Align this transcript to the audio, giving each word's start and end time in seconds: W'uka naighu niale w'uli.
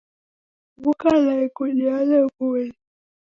W'uka 0.81 1.09
naighu 1.23 1.63
niale 1.77 2.17
w'uli. 2.33 2.73